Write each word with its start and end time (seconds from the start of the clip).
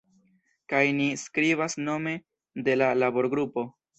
Kaj 0.71 0.79
ni 0.99 1.09
skribas 1.25 1.77
nome 1.89 2.15
de 2.69 2.79
la 2.83 2.91
laborgrupo. 3.05 3.67